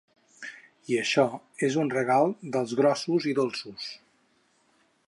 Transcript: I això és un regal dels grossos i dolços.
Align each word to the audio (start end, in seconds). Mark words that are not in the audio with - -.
I 0.93 0.97
això 1.01 1.25
és 1.67 1.77
un 1.83 1.93
regal 1.97 2.35
dels 2.57 2.75
grossos 2.81 3.31
i 3.35 3.39
dolços. 3.43 3.89